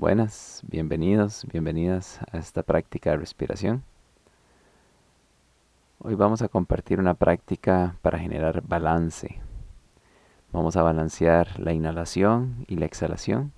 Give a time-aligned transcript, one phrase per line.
[0.00, 3.84] Buenas, bienvenidos, bienvenidas a esta práctica de respiración.
[5.98, 9.42] Hoy vamos a compartir una práctica para generar balance.
[10.52, 13.52] Vamos a balancear la inhalación y la exhalación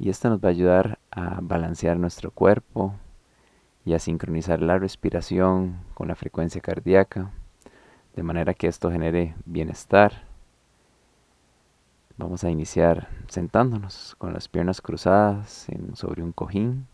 [0.00, 2.96] y esto nos va a ayudar a balancear nuestro cuerpo
[3.84, 7.30] y a sincronizar la respiración con la frecuencia cardíaca
[8.16, 10.25] de manera que esto genere bienestar.
[12.18, 16.86] Vamos a iniciar sentándonos con las piernas cruzadas sobre un cojín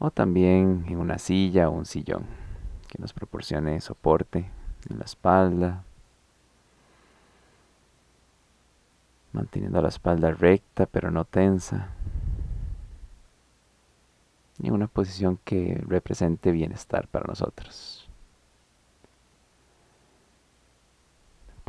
[0.00, 2.26] o también en una silla o un sillón
[2.88, 4.50] que nos proporcione soporte
[4.88, 5.84] en la espalda,
[9.32, 11.90] manteniendo la espalda recta pero no tensa,
[14.58, 17.99] y una posición que represente bienestar para nosotros.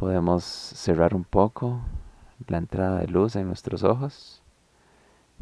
[0.01, 1.79] Podemos cerrar un poco
[2.47, 4.41] la entrada de luz en nuestros ojos,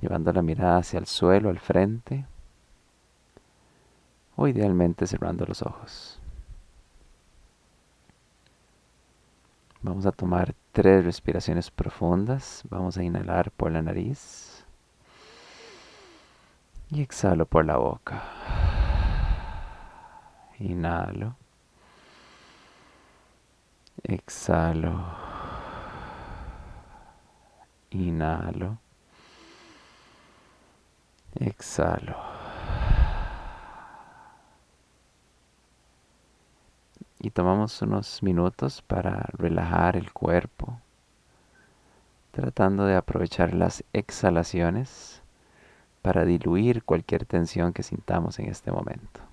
[0.01, 2.25] llevando la mirada hacia el suelo, al frente
[4.35, 6.19] o idealmente cerrando los ojos.
[9.81, 12.63] Vamos a tomar tres respiraciones profundas.
[12.69, 14.65] Vamos a inhalar por la nariz
[16.89, 18.23] y exhalo por la boca.
[20.59, 21.37] Inhalo.
[24.03, 25.03] Exhalo.
[27.91, 28.77] Inhalo.
[31.35, 32.29] Exhalo.
[37.19, 40.79] y tomamos unos minutos para relajar el cuerpo,
[42.31, 45.21] tratando de aprovechar las exhalaciones
[46.01, 49.28] para diluir cualquier tensión que sintamos en este momento.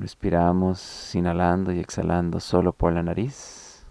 [0.00, 3.84] Respiramos inhalando y exhalando solo por la nariz,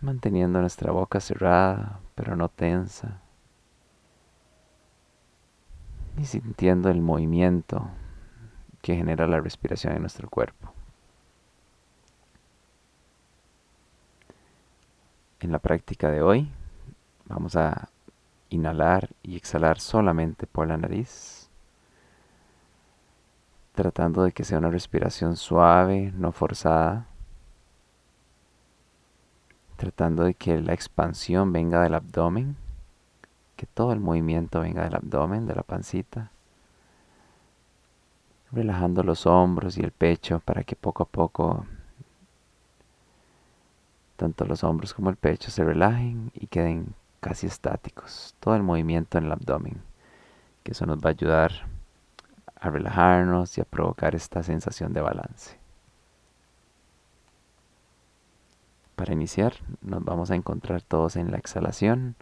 [0.00, 3.20] manteniendo nuestra boca cerrada pero no tensa,
[6.16, 7.90] y sintiendo el movimiento
[8.80, 10.72] que genera la respiración en nuestro cuerpo.
[15.40, 16.48] En la práctica de hoy
[17.26, 17.88] vamos a
[18.50, 21.41] inhalar y exhalar solamente por la nariz,
[23.74, 27.06] tratando de que sea una respiración suave, no forzada,
[29.76, 32.56] tratando de que la expansión venga del abdomen,
[33.56, 36.30] que todo el movimiento venga del abdomen, de la pancita
[38.52, 41.66] relajando los hombros y el pecho para que poco a poco
[44.16, 48.36] tanto los hombros como el pecho se relajen y queden casi estáticos.
[48.38, 49.82] Todo el movimiento en el abdomen,
[50.62, 51.52] que eso nos va a ayudar
[52.62, 55.58] a relajarnos y a provocar esta sensación de balance.
[58.94, 62.14] Para iniciar, nos vamos a encontrar todos en la exhalación.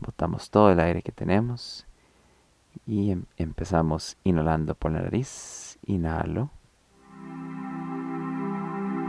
[0.00, 1.86] Botamos todo el aire que tenemos
[2.86, 5.78] y em, empezamos inhalando por la nariz.
[5.84, 6.50] Inhalo.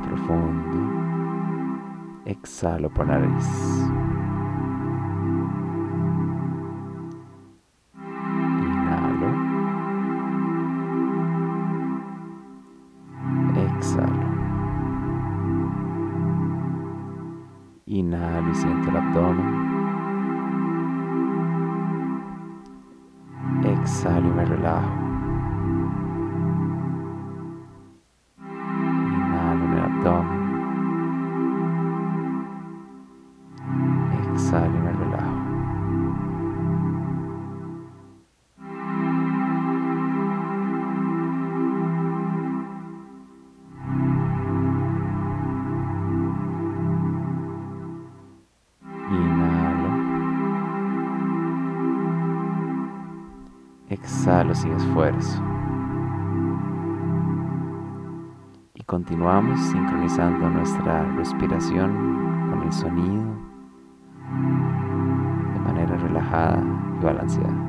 [0.04, 0.92] Profundo.
[2.26, 4.05] Exhalo por la nariz.
[18.56, 19.66] Siento el abdomen.
[23.66, 25.05] exhalo y me relajo.
[54.26, 55.40] Exhalo sin esfuerzo.
[58.74, 63.24] Y continuamos sincronizando nuestra respiración con el sonido
[65.54, 66.60] de manera relajada
[67.00, 67.65] y balanceada.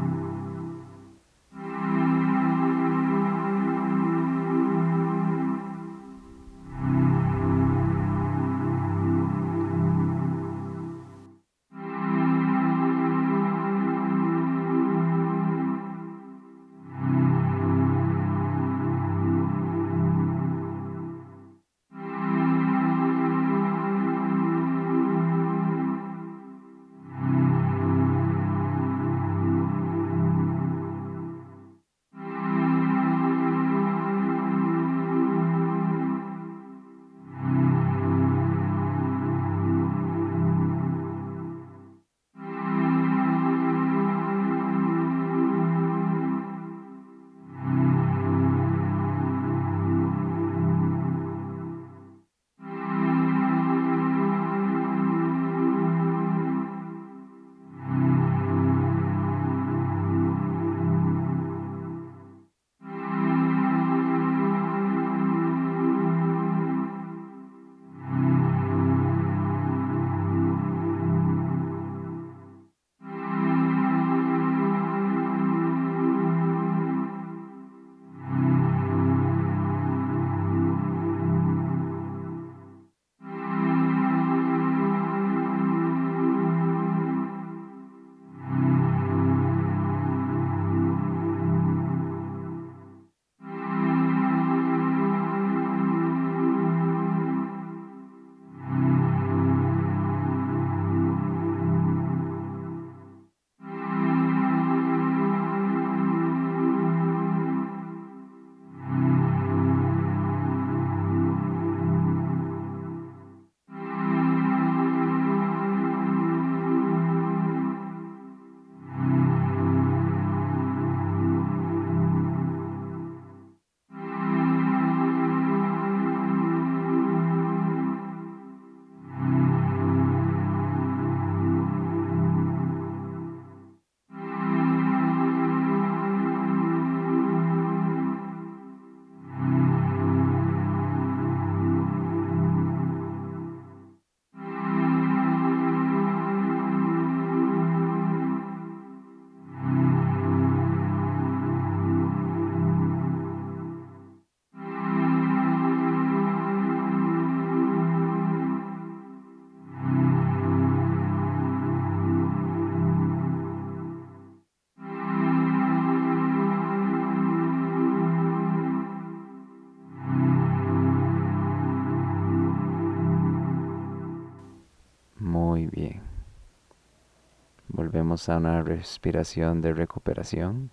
[177.96, 180.70] Volvemos a una respiración de recuperación.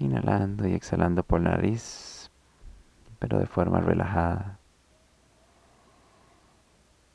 [0.00, 2.32] Inhalando y exhalando por nariz,
[3.20, 4.58] pero de forma relajada.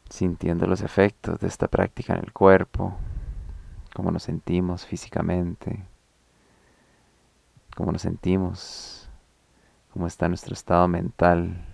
[0.09, 2.95] Sintiendo los efectos de esta práctica en el cuerpo,
[3.93, 5.85] cómo nos sentimos físicamente,
[7.75, 9.09] cómo nos sentimos,
[9.91, 11.65] cómo está nuestro estado mental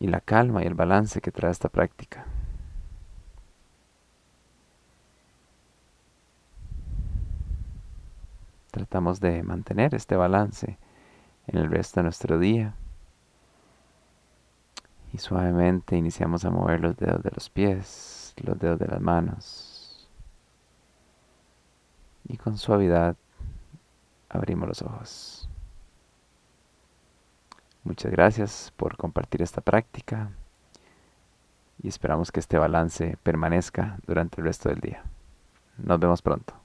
[0.00, 2.26] y la calma y el balance que trae esta práctica.
[8.72, 10.78] Tratamos de mantener este balance
[11.46, 12.74] en el resto de nuestro día.
[15.12, 20.08] Y suavemente iniciamos a mover los dedos de los pies, los dedos de las manos.
[22.24, 23.14] Y con suavidad
[24.30, 25.50] abrimos los ojos.
[27.84, 30.30] Muchas gracias por compartir esta práctica
[31.82, 35.02] y esperamos que este balance permanezca durante el resto del día.
[35.76, 36.61] Nos vemos pronto.